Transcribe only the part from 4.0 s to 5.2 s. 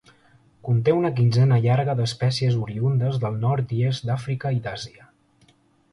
d'Àfrica i d'Àsia.